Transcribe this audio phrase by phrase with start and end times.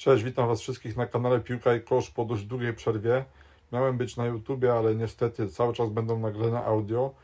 [0.00, 3.24] Cześć, witam Was wszystkich na kanale Piłka i Kosz po dość długiej przerwie.
[3.72, 7.14] Miałem być na YouTubie, ale niestety cały czas będą nagrane audio.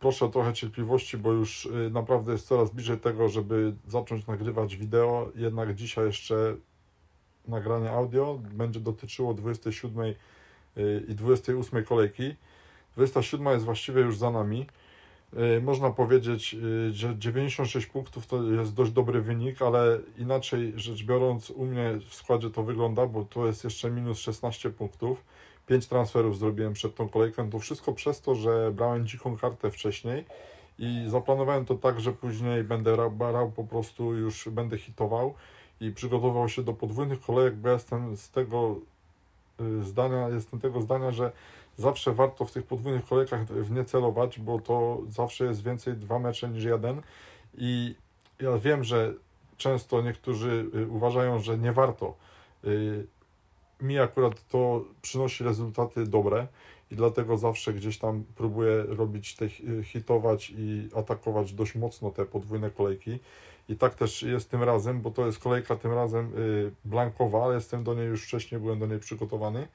[0.00, 4.76] Proszę o trochę cierpliwości, bo już y, naprawdę jest coraz bliżej tego, żeby zacząć nagrywać
[4.76, 5.30] wideo.
[5.34, 6.56] Jednak dzisiaj jeszcze
[7.48, 10.14] nagranie audio będzie dotyczyło 27 y,
[11.08, 12.34] i 28 kolejki.
[12.96, 14.66] 27 jest właściwie już za nami.
[15.36, 21.04] Y, Można powiedzieć, y, że 96 punktów to jest dość dobry wynik, ale inaczej rzecz
[21.04, 25.24] biorąc, u mnie w składzie to wygląda, bo to jest jeszcze minus 16 punktów.
[25.66, 27.50] 5 transferów zrobiłem przed tą kolejką.
[27.50, 30.24] To wszystko przez to, że brałem dziką kartę wcześniej
[30.78, 35.34] i zaplanowałem to tak, że później będę ra- brał po prostu, już będę hitował
[35.80, 38.76] i przygotował się do podwójnych kolejek, bo jestem z tego
[39.60, 41.32] y, zdania, jestem tego zdania, że
[41.78, 46.18] zawsze warto w tych podwójnych kolejkach w nie celować, bo to zawsze jest więcej dwa
[46.18, 47.02] mecze niż jeden
[47.54, 47.94] i
[48.40, 49.14] ja wiem, że
[49.56, 52.14] często niektórzy y, uważają, że nie warto.
[52.64, 53.06] Y,
[53.80, 56.46] Mi akurat to przynosi rezultaty dobre
[56.90, 62.24] i dlatego zawsze gdzieś tam próbuję robić te hi- hitować i atakować dość mocno te
[62.26, 63.18] podwójne kolejki.
[63.68, 67.54] I tak też jest tym razem, bo to jest kolejka tym razem y, blankowa, ale
[67.54, 69.68] jestem do niej już wcześniej, byłem do niej przygotowany.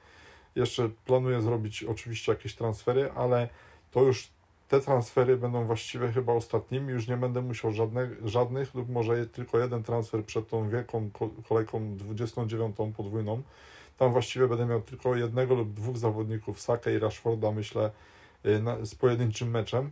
[0.56, 3.48] Jeszcze planuję zrobić oczywiście jakieś transfery, ale
[3.90, 4.28] to już
[4.68, 6.92] te transfery będą właściwie chyba ostatnimi.
[6.92, 11.30] Już nie będę musiał żadnych, żadnych lub może tylko jeden transfer przed tą wielką ko-
[11.48, 13.42] kolejką 29 podwójną.
[13.98, 17.90] Tam właściwie będę miał tylko jednego lub dwóch zawodników, Saka i Rashforda, myślę,
[18.46, 19.90] y, na, z pojedynczym meczem,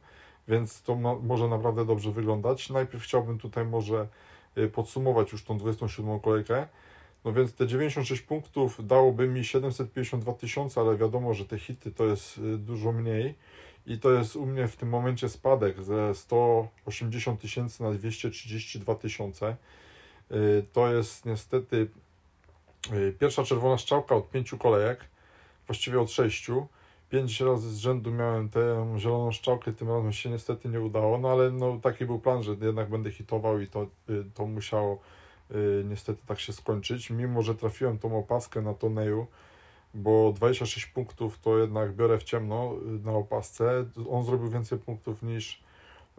[0.49, 2.71] więc to ma, może naprawdę dobrze wyglądać.
[2.71, 4.09] Najpierw chciałbym tutaj może
[4.59, 6.69] y, podsumować już tą 27 kolejkę.
[7.25, 12.05] No więc te 96 punktów dałoby mi 752 tysiące, ale wiadomo, że te hity to
[12.05, 13.34] jest y, dużo mniej
[13.87, 19.56] i to jest u mnie w tym momencie spadek ze 180 tysięcy na 232 tysiące.
[20.31, 21.89] Y, To jest niestety
[22.93, 25.00] y, pierwsza czerwona strzałka od pięciu kolejek,
[25.67, 26.67] właściwie od sześciu.
[27.11, 31.31] Pięć razy z rzędu miałem tę zieloną strzałkę, tym razem się niestety nie udało, no
[31.31, 33.87] ale no, taki był plan, że jednak będę hitował i to,
[34.34, 34.99] to musiało
[35.85, 37.11] niestety tak się skończyć.
[37.11, 39.27] Mimo, że trafiłem tą opaskę na turnieju,
[39.95, 43.85] bo 26 punktów to jednak biorę w ciemno y, na opasce.
[44.11, 45.63] On zrobił więcej punktów niż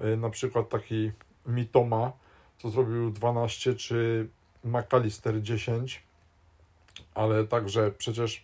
[0.04, 1.12] y, na przykład taki
[1.46, 2.12] Mitoma,
[2.58, 4.28] co zrobił 12, czy
[4.64, 6.04] McAllister 10,
[7.14, 8.44] ale także przecież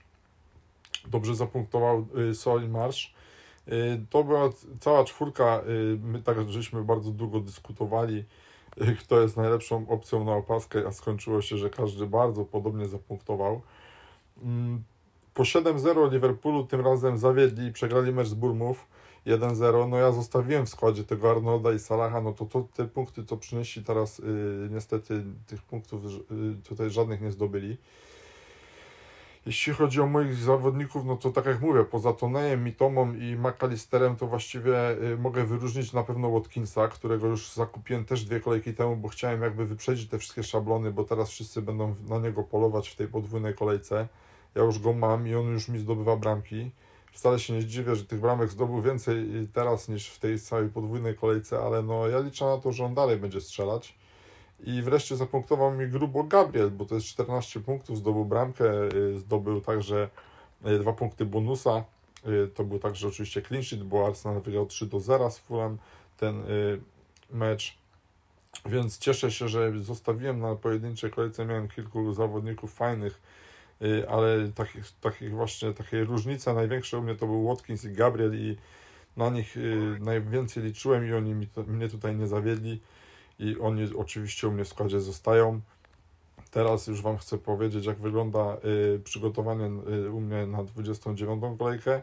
[1.07, 3.13] dobrze zapunktował y, Sol Marsz.
[3.67, 8.25] Y, To była cała czwórka, y, my tak żeśmy bardzo długo dyskutowali, y,
[9.03, 13.61] kto jest najlepszą opcją na opaskę, a skończyło się, że każdy bardzo podobnie zapunktował.
[14.43, 14.83] Mm,
[15.33, 18.87] Po 7-0 Liverpoolu tym razem zawiedli i przegrali mecz z Burmów
[19.25, 19.89] 1-0.
[19.89, 23.37] No ja zostawiłem w składzie tego Arnolda i Salaha, no to, to te punkty to
[23.37, 24.23] przynieśli teraz y,
[24.71, 27.77] niestety tych punktów y, tutaj żadnych nie zdobyli.
[29.45, 34.15] Jeśli chodzi o moich zawodników, no to tak jak mówię, poza Tonejem, Mitomą i McAllisterem,
[34.15, 38.95] to właściwie y, mogę wyróżnić na pewno Watkinsa, którego już zakupiłem też dwie kolejki temu,
[38.95, 42.95] bo chciałem jakby wyprzedzić te wszystkie szablony, bo teraz wszyscy będą na niego polować w
[42.95, 44.07] tej podwójnej kolejce.
[44.55, 46.71] Ja już go mam i on już mi zdobywa bramki.
[47.11, 50.69] Wcale się nie zdziwię, że tych bramek zdobył więcej y, teraz niż w tej całej
[50.69, 53.98] podwójnej kolejce, ale no ja liczę na to, że on dalej będzie strzelać.
[54.63, 59.61] I wreszcie zapunktował mi grubo Gabriel, bo to jest 14 punktów, zdobył bramkę, y, zdobył
[59.61, 60.09] także
[60.67, 61.83] y, dwa punkty bonusa.
[62.27, 65.77] Y, To był także oczywiście clean sheet, bo Arsenal wygrał 3 do 0 z Fulham
[66.17, 66.43] ten
[67.31, 67.77] mecz.
[68.65, 73.21] Więc cieszę się, że zostawiłem na pojedynczej kolejce, miałem kilku zawodników fajnych,
[74.09, 78.57] ale takich, takich właśnie, takiej różnicy największa u mnie to był Watkins i Gabriel i
[79.17, 79.55] na nich
[79.99, 82.81] najwięcej liczyłem i oni mi mnie tutaj nie zawiedli
[83.39, 85.61] i oni oczywiście u mnie w składzie zostają.
[86.51, 88.57] Teraz już Wam chcę powiedzieć, jak wygląda
[88.95, 89.65] y, przygotowanie
[90.05, 92.01] y, u mnie na 29 kolejkę.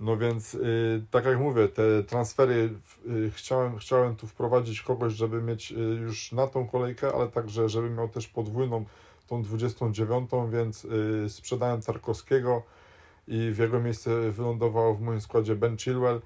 [0.00, 2.70] No więc, y, tak jak mówię, te transfery
[3.06, 7.68] y, chciałem, chciałem tu wprowadzić kogoś, żeby mieć y, już na tą kolejkę, ale także,
[7.68, 8.84] żeby miał też podwójną,
[9.26, 12.62] tą 29, więc y, sprzedałem Tarkowskiego
[13.28, 16.20] i w jego miejsce wylądował w moim składzie Ben Chilwell.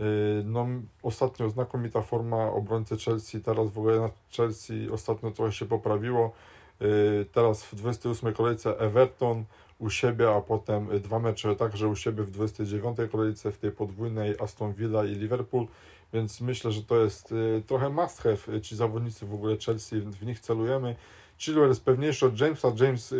[0.00, 0.66] Y, No,
[1.02, 6.32] ostatnio znakomita forma obrońcy Chelsea, teraz w ogóle na Chelsea ostatnio trochę się poprawiło.
[6.82, 9.44] Y, Teraz w 28 kolejce Everton
[9.78, 14.34] u siebie, a potem dwa mecze także u siebie w 29 kolejce w tej podwójnej
[14.40, 15.66] Aston Villa i Liverpool,
[16.12, 20.26] więc myślę, że to jest y, trochę must have, ci zawodnicy w ogóle Chelsea, w
[20.26, 20.96] nich celujemy.
[21.38, 23.14] Chilwell jest pewniejszy od Jamesa, James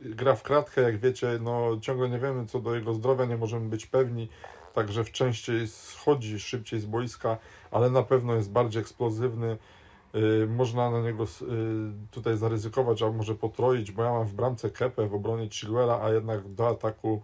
[0.00, 3.68] gra w kratkę, jak wiecie, no ciągle nie wiemy co do jego zdrowia, nie możemy
[3.68, 4.28] być pewni,
[4.74, 7.36] także częściej schodzi szybciej z boiska,
[7.70, 9.58] ale na pewno jest bardziej eksplozywny.
[10.42, 11.26] y, można na niego y,
[12.10, 16.10] tutaj zaryzykować, a może potroić, bo ja mam w bramce Kepę, w obronie Chilwella, a
[16.10, 17.22] jednak do ataku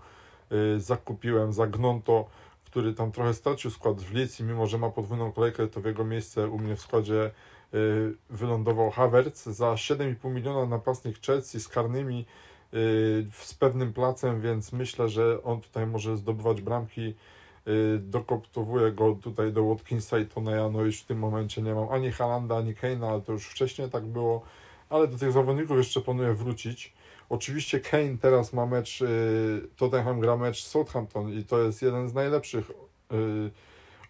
[0.52, 2.28] y, zakupiłem Zagnonto,
[2.64, 5.84] który tam trochę stracił skład w Leeds i mimo, że ma podwójną kolejkę, to w
[5.84, 7.30] jego miejsce u mnie w składzie
[8.30, 12.26] wylądował Havertz za 7,5 miliona napastnik Chelsea z karnymi
[13.32, 17.14] z pewnym placem, więc myślę, że on tutaj może zdobywać bramki.
[17.70, 21.88] Y, Dokoptowuję go tutaj do Watkinsa i Toneja, no już w tym momencie nie mam
[21.88, 24.42] ani Halanda, ani Kane'a, ale to już wcześniej tak było,
[24.88, 26.92] ale do tych zawodników jeszcze planuję wrócić.
[27.28, 32.14] Oczywiście Kane teraz ma mecz, y, Tottenham gra mecz Southampton i to jest jeden z
[32.14, 33.50] najlepszych y,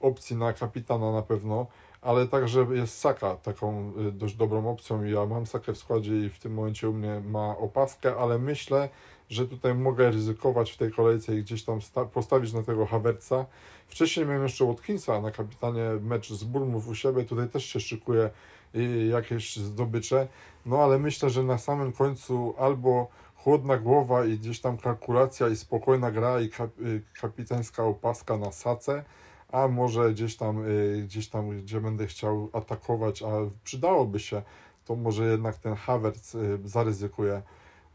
[0.00, 1.66] opcji na kapitana na pewno,
[2.02, 5.04] ale także jest Saka taką y, dość dobrą opcją.
[5.04, 8.88] Ja mam Sakę w składzie i w tym momencie u mnie ma opaskę, ale myślę,
[9.28, 13.46] że tutaj mogę ryzykować w tej kolejce i gdzieś tam sta- postawić na tego Havertza.
[13.88, 18.30] Wcześniej miałem jeszcze Watkinsa na kapitanie mecz z Burmów u siebie, tutaj też się szykuje
[18.74, 20.28] y, jakieś zdobycze,
[20.66, 25.56] no ale myślę, że na samym końcu albo chłodna głowa i gdzieś tam kalkulacja i
[25.56, 29.04] spokojna gra i y, kapitańska opaska na sace,
[29.52, 33.28] a może gdzieś tam, y, gdzieś tam, gdzie będę chciał atakować, a
[33.64, 34.42] przydałoby się,
[34.84, 37.42] to może jednak ten Havertz y, zaryzykuje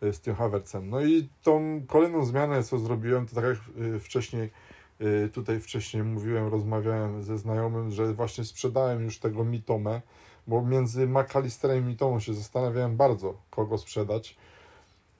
[0.03, 0.89] y, z tym Havertzem.
[0.89, 3.57] No i tą kolejną zmianę, co zrobiłem, to tak jak
[3.99, 4.51] wcześniej,
[5.33, 10.01] tutaj wcześniej mówiłem, rozmawiałem ze znajomym, że właśnie sprzedałem już tego Mitomę,
[10.47, 14.37] bo między McAllisterem i Mitomą się zastanawiałem bardzo, kogo sprzedać.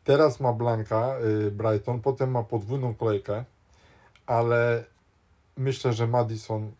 [0.03, 1.15] Teraz ma Blanka
[1.51, 3.43] Brighton, potem ma podwójną kolejkę,
[4.25, 4.85] ale
[5.57, 6.71] myślę, że Madison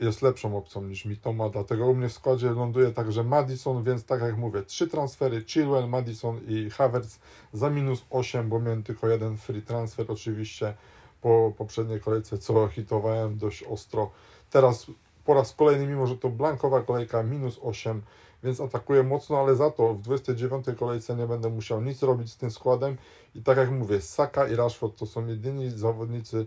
[0.00, 4.22] jest lepszą opcją niż Mitoma, dlatego u mnie w składzie ląduje także Madison, więc tak
[4.22, 7.18] jak mówię, trzy transfery, Chilwell, Madison i Havertz
[7.52, 10.74] za minus 8, bo miałem tylko jeden free transfer oczywiście
[11.20, 14.10] po poprzedniej kolejce, co hitowałem dość ostro.
[14.50, 14.86] Teraz
[15.24, 18.02] po raz kolejny, mimo że to blankowa kolejka, minus 8,
[18.42, 22.36] więc atakuję mocno, ale za to w 29 kolejce nie będę musiał nic robić z
[22.36, 22.96] tym składem
[23.34, 26.46] i tak jak mówię, Saka i Rashford to są jedyni zawodnicy,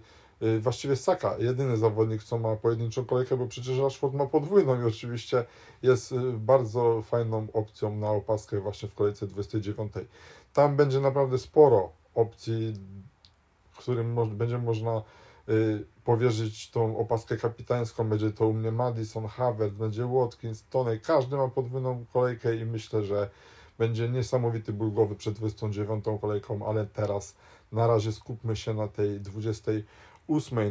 [0.59, 5.45] właściwie Saka, jedyny zawodnik, co ma pojedynczą kolejkę, bo przecież Rashford ma podwójną i oczywiście
[5.83, 9.93] jest y, bardzo fajną opcją na opaskę właśnie w kolejce 29.
[10.53, 12.73] Tam będzie naprawdę sporo opcji,
[13.77, 15.01] którym mo- będzie można
[15.49, 18.09] y, powierzyć tą opaskę kapitańską.
[18.09, 20.99] Będzie to u mnie Madison, Havertz, będzie Watkins, Tony.
[20.99, 23.29] Każdy ma podwójną kolejkę i myślę, że
[23.77, 27.35] będzie niesamowity ból głowy przed 29 kolejką, ale teraz
[27.71, 29.83] na razie skupmy się na tej 28.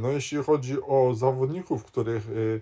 [0.01, 2.61] No jeśli chodzi o zawodników, których y,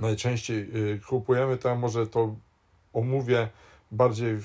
[0.00, 2.34] najczęściej y, kupujemy, to ja może to
[2.92, 3.48] omówię
[3.92, 4.38] bardziej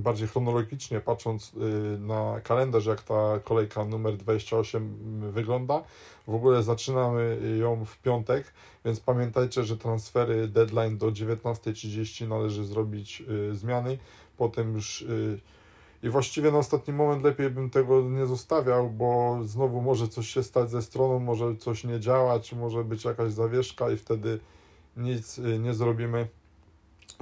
[0.00, 5.82] bardziej chronologicznie, patrząc y, na kalendarz, jak ta kolejka numer 28 wygląda.
[6.26, 8.52] W ogóle zaczynamy ją w piątek,
[8.84, 13.98] więc pamiętajcie, że transfery deadline do 19.30 należy zrobić y, zmiany.
[14.36, 15.40] Potem już y,
[16.02, 20.42] i właściwie na ostatni moment lepiej bym tego nie zostawiał, bo znowu może coś się
[20.42, 24.40] stać ze stroną, może coś nie działać, może być jakaś zawieszka i wtedy
[24.96, 26.28] nic y, nie zrobimy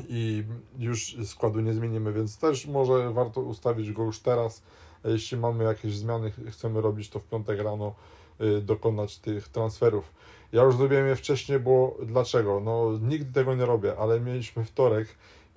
[0.09, 0.45] i
[0.79, 4.63] już składu nie zmienimy, więc też może warto ustawić go już teraz.
[5.05, 7.95] A Jeśli mamy jakieś zmiany, ch- chcemy robić to w piątek rano,
[8.41, 10.13] y, dokonać tych transferów.
[10.53, 12.61] Ja już zrobiłem je wcześniej, bo dlaczego?
[12.61, 15.09] No nigdy tego nie robię, ale mieliśmy wtorek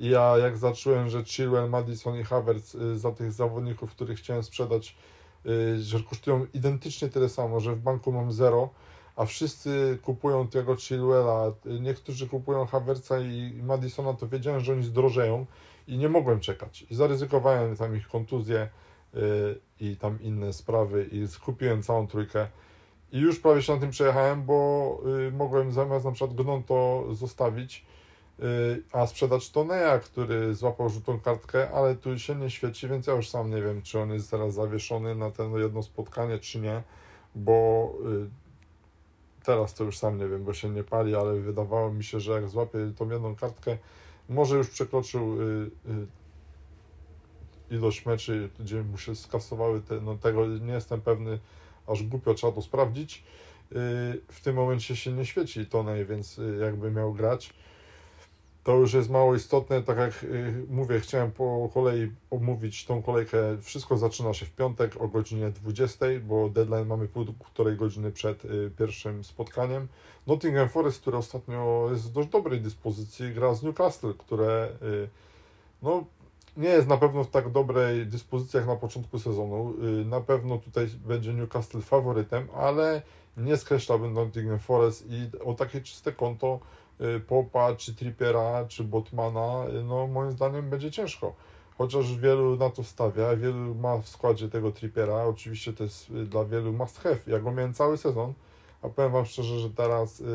[0.01, 4.44] i ja jak zacząłem, że Chilwell, Madison i Havertz y, za tych zawodników, których chciałem
[4.44, 4.95] sprzedać,
[5.45, 8.69] y, że kosztują identycznie tyle samo, że w banku mam zero,
[9.16, 14.83] a wszyscy kupują tego Chilwella, y, niektórzy kupują Havertza i Madisona, to wiedziałem, że oni
[14.83, 15.45] zdrożeją
[15.87, 16.85] i nie mogłem czekać.
[16.90, 18.69] I zaryzykowałem tam ich kontuzję
[19.80, 22.47] i tam inne sprawy i skupiłem całą trójkę.
[23.11, 24.99] I już prawie się na tym przejechałem, bo
[25.31, 27.85] mogłem zamiast na przykład Gnonto zostawić,
[28.92, 33.30] a sprzedać Toneja, który złapał żółtą kartkę, ale tu się nie świeci, więc ja już
[33.30, 36.83] sam nie wiem, czy on jest zaraz zawieszony na to jedno spotkanie, czy nie,
[37.36, 37.94] bo
[38.26, 38.30] y,
[39.44, 42.31] teraz to już sam nie wiem, bo się nie pali, ale wydawało mi się, że
[42.31, 43.78] jak złapie tą jedną kartkę,
[44.30, 45.45] może już przekroczył y,
[47.71, 51.40] y, ilość meczy, gdzie mu się skasowały te, no tego nie jestem pewny,
[51.88, 53.24] aż głupio trzeba to sprawdzić.
[53.71, 53.76] Y,
[54.28, 57.54] w tym momencie się nie świeci Tonej, więc y, jakby miał grać.
[58.63, 63.37] To już jest mało istotne, tak jak y, mówię, chciałem po kolei omówić tą kolejkę.
[63.61, 68.71] Wszystko zaczyna się w piątek o godzinie 20, bo deadline mamy półtorej godziny przed y,
[68.77, 69.87] pierwszym spotkaniem.
[70.27, 75.09] Nottingham Forest, które ostatnio jest w dość dobrej dyspozycji, gra z Newcastle, które y,
[75.81, 76.06] no,
[76.57, 79.73] nie jest na pewno w tak dobrej dyspozycji jak na początku sezonu.
[80.06, 83.01] Na pewno tutaj będzie Newcastle faworytem, ale
[83.37, 86.59] nie skreślałbym Nottingham Forest i o takie czyste konto
[87.28, 91.33] Popa, czy Trippiera, czy Botmana, y, no moim zdaniem będzie ciężko.
[91.78, 96.26] Chociaż wielu na to stawia, wielu ma w składzie tego Trippiera, oczywiście to jest y,
[96.26, 97.18] dla wielu must have.
[97.28, 98.33] Ja go miałem cały sezon,
[98.81, 100.26] a powiem Wam szczerze, że teraz y,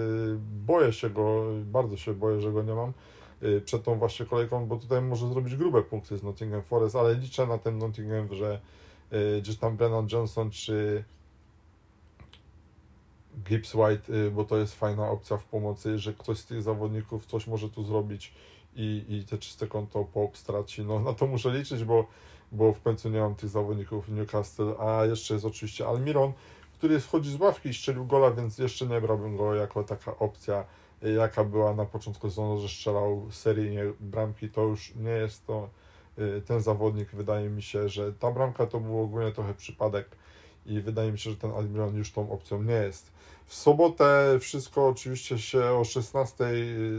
[0.66, 2.92] boję się go, bardzo się boję, że go nie mam
[3.42, 7.14] y, przed tą właśnie kolejką, bo tutaj może zrobić grube punkty z Nottingham Forest, ale
[7.14, 8.60] liczę na ten Nottingham, że
[9.12, 11.04] y, gdzieś tam Brennan Johnson czy
[13.44, 17.26] Gibbs White, y, bo to jest fajna opcja w pomocy, że ktoś z tych zawodników
[17.26, 18.34] coś może tu zrobić
[18.76, 20.82] i, i te czyste konto Pop straci.
[20.82, 22.06] No na to muszę liczyć, bo,
[22.52, 26.32] bo w końcu nie mam tych zawodników w Newcastle, a jeszcze jest oczywiście Almiron,
[26.72, 30.64] który wchodzi z ławki i strzelił gola, więc jeszcze nie brałbym go jako taka opcja,
[31.04, 35.68] y, jaka była na początku sezonu, że strzelał seryjnie bramki, to już nie jest to
[36.18, 40.16] y, ten zawodnik, wydaje mi się, że ta bramka to był ogólnie trochę przypadek
[40.66, 43.12] i wydaje mi się, że ten Almiron już tą opcją nie jest.
[43.46, 46.44] W sobotę wszystko oczywiście się o 16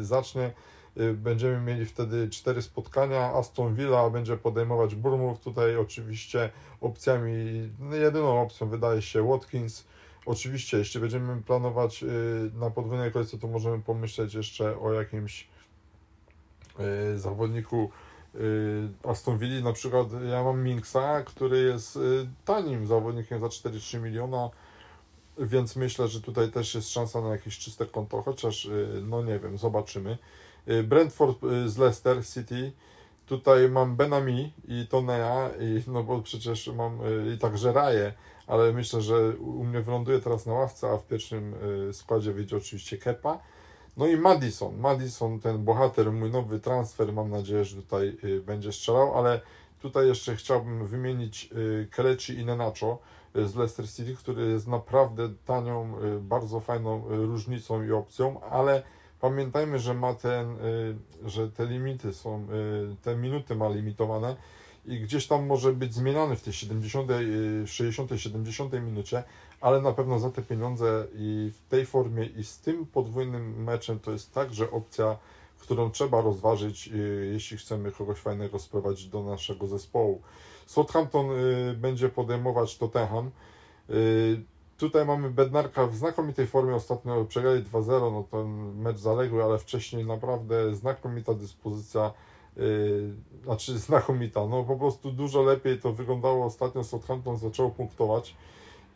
[0.01, 0.51] zacznie.
[0.99, 3.33] Y, będziemy mieli wtedy cztery spotkania.
[3.33, 5.39] Aston Villa będzie podejmować Bournemouth.
[5.39, 6.49] Tutaj oczywiście
[6.81, 7.33] opcjami,
[7.79, 9.85] no, jedyną opcją wydaje się Watkins.
[10.25, 12.07] Oczywiście, jeśli będziemy planować y,
[12.53, 15.47] na podwójnej kolejce, to możemy pomyśleć jeszcze o jakimś
[17.13, 17.91] y, zawodniku
[19.03, 19.63] Aston Villa.
[19.63, 21.99] Na przykład ja mam Minksa, który jest
[22.45, 24.49] tanim zawodnikiem za 4-3 miliona
[25.39, 28.69] więc myślę, że tutaj też jest szansa na jakieś czyste konto, chociaż
[29.03, 30.17] no nie wiem, zobaczymy.
[30.69, 32.71] Y, Brentford y, z Leicester City.
[33.25, 38.13] Tutaj mam Benami i Tonea, i, no bo przecież mam y, i także Raje,
[38.47, 41.55] ale myślę, że u mnie wyląduje teraz na ławce, a w pierwszym
[41.91, 43.39] składzie wyjdzie oczywiście Kepa.
[43.97, 44.77] No i Madison.
[44.77, 49.41] Madison, ten bohater, mój nowy transfer, mam nadzieję, że tutaj będzie strzelał, ale
[49.81, 51.49] tutaj jeszcze chciałbym wymienić
[51.91, 52.99] Kelechi i Nenacho
[53.35, 58.83] z Leicester City, który jest naprawdę tanią, bardzo fajną różnicą i opcją, ale
[59.19, 62.47] Pamiętajmy, że ma ten, y, że te limity są,
[62.91, 64.35] y, te minuty ma limitowane
[64.87, 67.11] i gdzieś tam może być zmieniany w tej 70,
[67.65, 69.23] 60, 70 minucie,
[69.61, 73.99] ale na pewno za te pieniądze i w tej formie i z tym podwójnym meczem
[73.99, 75.17] to jest także opcja,
[75.59, 80.21] którą trzeba rozważyć, y, jeśli chcemy kogoś fajnego sprowadzić do naszego zespołu.
[80.65, 81.25] Southampton
[81.75, 83.31] będzie podejmować Tottenham.
[84.77, 90.05] Tutaj mamy Bednarka w znakomitej formie, ostatnio przegrali 2-0, no ten mecz zaległy, ale wcześniej
[90.05, 92.13] naprawdę znakomita dyspozycja,
[92.57, 98.35] yy, znaczy znakomita, no po prostu dużo lepiej to wyglądało ostatnio, Southampton zaczęło punktować.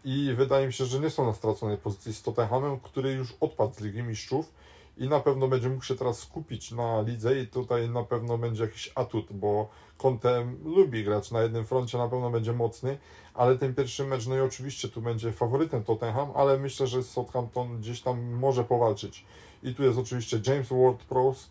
[0.05, 3.73] I wydaje mi się, że nie są na straconej pozycji z Tottenhamem, który już odpadł
[3.73, 4.53] z Ligi Mistrzów.
[4.97, 8.63] I na pewno będzie mógł się teraz skupić na lidze i tutaj na pewno będzie
[8.63, 9.69] jakiś atut, bo
[10.01, 12.97] Kontem lubi grać na jednym froncie, na pewno będzie mocny,
[13.33, 17.77] ale ten pierwszy mecz, no i oczywiście tu będzie faworytem Tottenham, ale myślę, że Southampton
[17.77, 19.25] gdzieś tam może powalczyć.
[19.63, 21.49] I tu jest oczywiście James Ward-Prowse,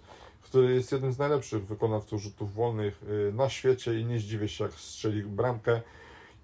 [0.50, 4.64] który jest jednym z najlepszych wykonawców rzutów wolnych y, na świecie i nie zdziwię się,
[4.64, 5.80] jak strzeli bramkę.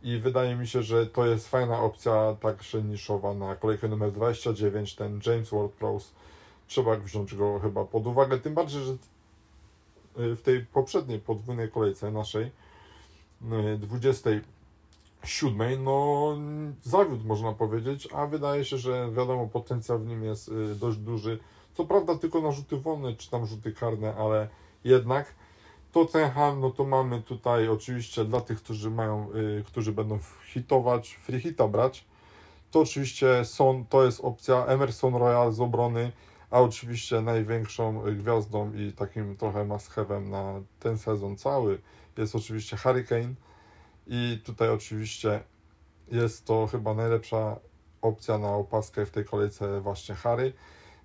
[0.02, 4.94] I wydaje mi się, że to jest fajna opcja, także niszowa na kolejkę numer 29,
[4.94, 6.12] ten James Ward-Prowse
[6.68, 12.10] trzeba wziąć go chyba pod uwagę, tym bardziej, że y, w tej poprzedniej podwójnej kolejce
[12.10, 12.50] naszej,
[13.78, 16.36] 27, y, no
[16.82, 21.38] zawiódł można powiedzieć, a wydaje się, że wiadomo, potencjał w nim jest dość duży.
[21.76, 24.48] Co prawda tylko na rzuty wolne, czy tam rzuty karne, ale
[24.84, 25.34] jednak
[25.92, 29.28] Tottenham, no to mamy tutaj oczywiście dla tych, którzy mają,
[29.66, 30.18] którzy będą
[30.52, 32.04] hitować, free hita brać,
[32.70, 36.12] to oczywiście są, to jest opcja Emerson Royal z obrony,
[36.50, 41.78] a oczywiście największą gwiazdą i takim trochę must na ten sezon cały
[42.16, 43.34] jest oczywiście Hurricane
[44.06, 45.40] i tutaj oczywiście
[46.12, 47.56] jest to chyba najlepsza
[48.02, 50.52] opcja na opaskę w tej kolejce właśnie Harry.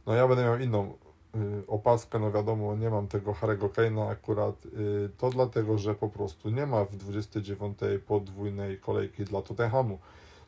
[0.06, 0.94] No ja będę miał inną
[1.36, 6.10] y, opaskę, no wiadomo, nie mam tego Harry'ego Kane'a akurat, y, to dlatego, że po
[6.10, 7.78] prostu nie ma w 29
[8.08, 10.00] podwójnej kolejki dla Tottenhamu.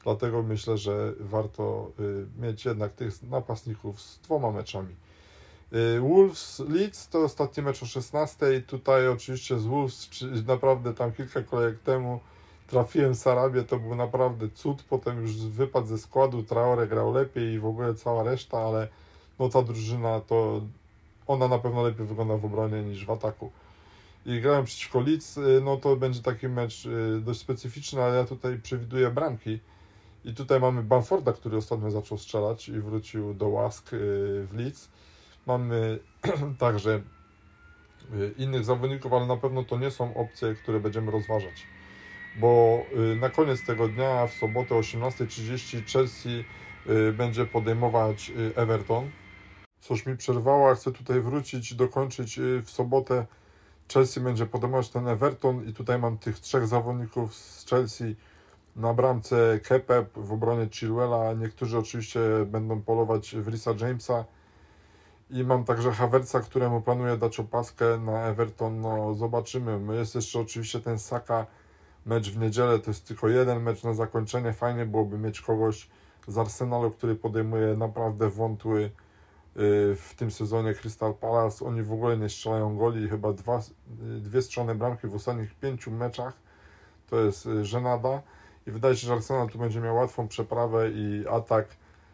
[0.04, 4.96] Dlatego myślę, że warto y, mieć jednak tych napastników z dwoma meczami.
[6.02, 8.62] Wolves Leeds to ostatni mecz o 16.
[8.68, 10.10] Tutaj oczywiście z Wolves
[10.48, 12.20] naprawdę tam kilka kolejek temu
[12.68, 14.84] trafiłem Sarabię, to był naprawdę cud.
[14.84, 18.88] Potem już wypadł ze składu, Traore grał lepiej i w ogóle cała reszta, ale
[19.40, 20.62] no ta drużyna to
[21.28, 23.52] ona na pewno lepiej wygląda w obronie niż w ataku.
[24.26, 26.88] I grałem przeciwko Leeds, y, no to będzie taki mecz
[27.22, 29.60] dość specyficzny, ale ja tutaj przewiduję bramki
[30.26, 33.98] i tutaj mamy Bamforda, który ostatnio zaczął strzelać i wrócił do łask y,
[34.48, 34.90] w Leeds.
[35.46, 36.00] Mamy
[36.60, 37.02] także
[38.14, 41.68] y, innych zawodników, ale na pewno to nie są opcje, które będziemy rozważać.
[42.40, 42.82] Bo
[43.14, 46.44] y, na koniec tego dnia, w sobotę o 18.30 Chelsea
[47.14, 49.10] będzie podejmować Everton.
[49.84, 53.26] Coś mi przerwało, a chcę tutaj wrócić dokończyć y, w sobotę.
[53.94, 58.16] Chelsea będzie podejmować ten Everton i tutaj mam tych trzech zawodników z Chelsea
[58.76, 64.26] na bramce Kepep, w obronie Chilwella, niektórzy oczywiście będą polować w Risa Jamesa
[65.30, 69.98] i mam także Havertza, któremu planuję dać opaskę na Everton, no zobaczymy.
[69.98, 71.46] Jest jeszcze oczywiście ten Saka,
[72.06, 75.90] mecz w niedzielę, to jest tylko jeden mecz na zakończenie, fajnie byłoby mieć kogoś
[76.28, 78.92] z Arsenalu, który podejmuje naprawdę wątły
[79.56, 81.66] w tym sezonie Crystal Palace.
[81.66, 83.62] Oni w ogóle nie strzelają goli, chyba dwa, y,
[84.20, 86.34] dwie strzelone bramki w ostatnich pięciu meczach.
[87.10, 88.22] To jest y, żenada
[88.68, 91.68] i wydaje się, że Arsenal tu będzie miał łatwą przeprawę i atak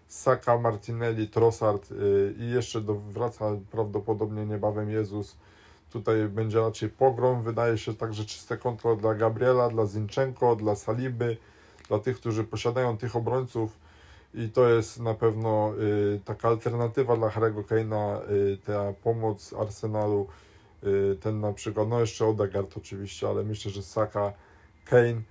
[0.07, 1.89] Saka, Martinelli, Trossard
[2.37, 5.37] i jeszcze do, wraca prawdopodobnie niebawem Jezus.
[5.89, 7.43] Tutaj będzie raczej pogrom.
[7.43, 11.37] Wydaje się także czyste konto dla Gabriela, dla Zinchenko, dla Saliby,
[11.87, 13.77] dla tych, którzy posiadają tych obrońców
[14.33, 20.27] i to jest na pewno y, taka alternatywa dla Harry'ego Kane'a, y, ta pomoc Arsenalu,
[20.83, 24.33] y, ten na przykład, no jeszcze Odegaard oczywiście, ale myślę, że Saka,
[24.85, 25.21] Kane,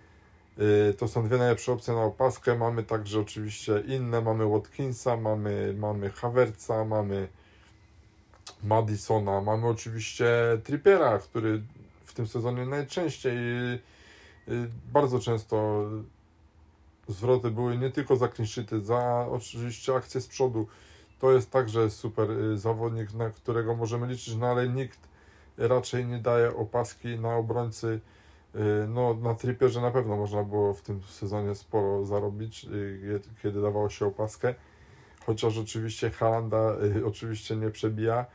[0.98, 6.10] to są dwie najlepsze opcje na opaskę, mamy także oczywiście inne, mamy Watkinsa, mamy, mamy
[6.10, 7.28] Havertza, mamy
[8.64, 10.26] Madisona, mamy oczywiście
[10.64, 11.62] Trippiera, który
[12.04, 13.36] w tym sezonie najczęściej,
[14.92, 15.84] bardzo często
[17.08, 20.66] zwroty były nie tylko za clean za oczywiście akcje z przodu.
[21.18, 24.98] To jest także super y, zawodnik, na którego możemy liczyć, no ale nikt
[25.58, 28.00] raczej nie daje opaski na obrońcy.
[28.54, 33.62] Y, no, na Trippierze na pewno można było w tym sezonie sporo zarobić, y, kiedy
[33.62, 34.54] dawało się opaskę,
[35.26, 36.76] chociaż oczywiście Halanda
[37.10, 38.26] oczywiście nie przebija,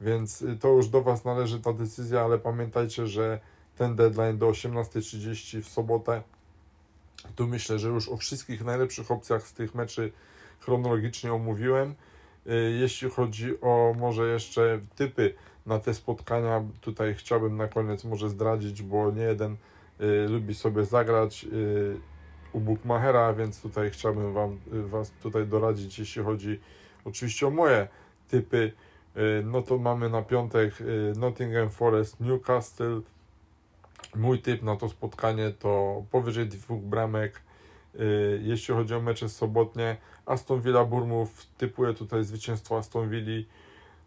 [0.00, 3.40] więc to już do Was należy ta decyzja, ale pamiętajcie, że
[3.76, 6.22] ten deadline do 18.30 w sobotę
[7.36, 10.12] tu myślę, że już o wszystkich najlepszych opcjach z tych meczy
[10.60, 11.94] chronologicznie omówiłem.
[12.46, 15.34] Y, jeśli chodzi o może jeszcze typy
[15.66, 19.56] na te spotkania, tutaj chciałbym na koniec może zdradzić, bo nie jeden
[20.00, 21.96] y, lubi sobie zagrać y,
[22.52, 26.60] u Bookmachera, więc tutaj chciałbym Wam Was tutaj doradzić, jeśli chodzi
[27.04, 27.88] oczywiście o moje
[28.28, 28.72] typy.
[29.44, 30.74] No to mamy na piątek
[31.16, 33.00] Nottingham Forest, Newcastle,
[34.16, 37.42] Mój typ na to spotkanie to powyżej dwóch bramek.
[37.94, 39.96] Y, jeśli chodzi o mecze sobotnie,
[40.26, 43.42] Aston Villa Burmów typuję tutaj zwycięstwo Aston Villa.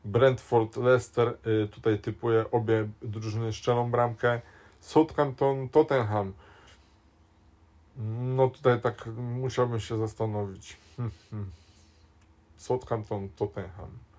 [0.05, 4.41] Brentford Leicester y, tutaj typuję obie drużyny szczelą bramkę.
[4.79, 6.33] Southampton Tottenham.
[8.19, 10.77] No tutaj tak musiałbym się zastanowić.
[12.57, 14.12] Southampton Tottenham.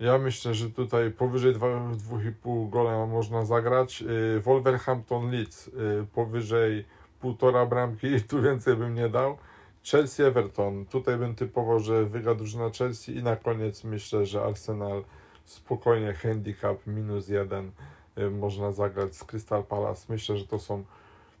[0.00, 4.02] Ja myślę, że tutaj powyżej 2,5 gola można zagrać.
[4.36, 5.72] Y, Wolverhampton Leeds y,
[6.14, 6.84] powyżej
[7.22, 9.36] 1,5 bramki, tu więcej bym nie dał.
[9.84, 15.04] Chelsea Everton, tutaj bym typował, że wygra drużyna Chelsea i na koniec myślę, że Arsenal
[15.44, 17.70] spokojnie handicap minus jeden
[18.18, 20.06] y, można zagrać z Crystal Palace.
[20.08, 20.84] Myślę, że to są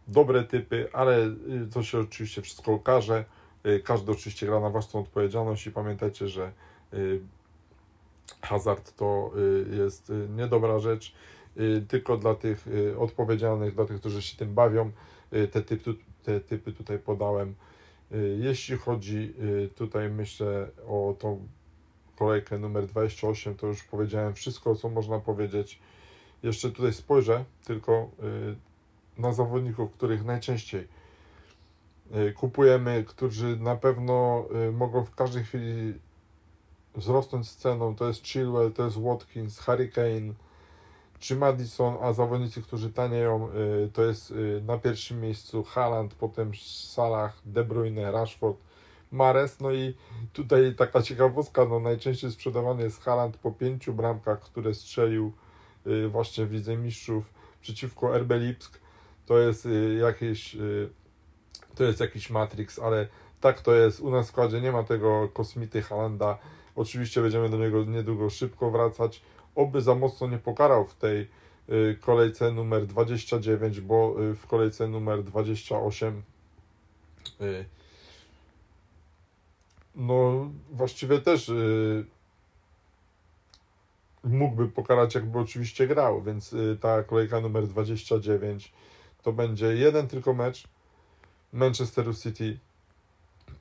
[0.08, 1.16] dobre typy, ale
[1.72, 3.24] to się oczywiście wszystko okaże.
[3.84, 6.52] Każdy oczywiście gra na własną odpowiedzialność i pamiętajcie, że
[8.40, 9.30] hazard to
[9.72, 11.14] y, jest y, niedobra rzecz,
[11.56, 12.66] y, tylko dla tych
[12.98, 14.90] odpowiedzialnych, dla tych, którzy się tym bawią,
[15.30, 17.54] te typy, te typy tutaj podałem.
[18.38, 19.34] Jeśli chodzi
[19.74, 21.48] tutaj myślę o tą
[22.16, 25.80] kolejkę numer 28, to już powiedziałem wszystko, co można powiedzieć.
[26.42, 28.10] Jeszcze tutaj spojrzę tylko
[29.18, 30.88] na zawodników, których najczęściej
[32.34, 35.94] kupujemy, którzy na pewno mogą w każdej chwili
[37.42, 40.34] z ceną, to jest Chilwell, to jest Watkins, Hurricane
[41.18, 43.48] czy Madison, a zawodnicy, którzy tanieją,
[43.84, 48.56] y, to jest y, na pierwszym miejscu Haaland, potem Salah, De Bruyne, Rashford,
[49.12, 49.94] Mares, no i
[50.32, 55.32] tutaj taka ciekawostka, no najczęściej sprzedawany jest Haaland po pięciu bramkach, które strzelił
[55.86, 57.24] y, właśnie w Lidze Mistrzów
[57.60, 58.80] przeciwko RB Lipsk,
[59.26, 59.68] to jest
[60.00, 60.56] jakieś
[61.74, 63.08] to jest jakiś Matrix, ale
[63.40, 64.60] tak to jest, u nas w składzie.
[64.60, 66.38] Nie ma tego kosmity Halanda,
[66.76, 69.22] Oczywiście będziemy do niego niedługo szybko wracać.
[69.54, 71.28] Oby za mocno nie pokarał w tej
[71.68, 76.22] y, kolejce numer 29, bo y, w kolejce numer 28
[77.40, 77.64] y,
[79.96, 81.50] no właściwie też
[84.24, 88.72] mógłby pokarać, jakby oczywiście grał, więc ta kolejka numer 29
[89.22, 90.68] to będzie jeden tylko mecz
[91.52, 92.58] Manchesteru City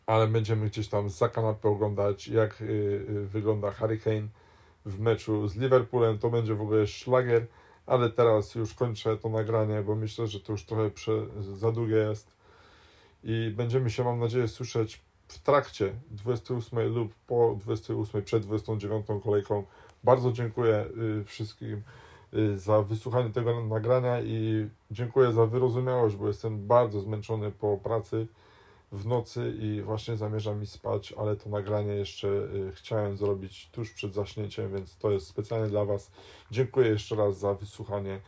[0.06, 4.28] ale będziemy gdzieś tam za kanapę oglądać, jak y, y, wygląda Hurricane
[4.86, 6.20] w meczu z Liverpoolem.
[6.20, 7.46] To będzie w ogóle szlagier,
[7.86, 11.96] ale teraz już kończę to nagranie, bo myślę, że to już trochę prze, za długie
[11.96, 12.34] jest
[13.24, 19.64] i będziemy się, mam nadzieję, słyszeć w trakcie 28 lub po 28 przed 29 kolejką.
[20.04, 20.86] Bardzo dziękuję
[21.22, 21.82] y, wszystkim
[22.56, 28.28] za wysłuchanie tego nagrania i dziękuję za wyrozumiałość, bo jestem bardzo zmęczony po pracy
[28.94, 33.92] w nocy i właśnie zamierzam mi spać, ale to nagranie jeszcze y, chciałem zrobić tuż
[33.92, 36.12] przed zaśnięciem, więc to jest specjalnie dla Was.
[36.52, 38.22] Dziękuję jeszcze raz za wysłuchanie.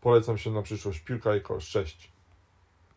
[0.00, 1.00] Polecam się na przyszłość.
[1.00, 1.70] Piłka i kosz.
[1.70, 2.12] Cześć.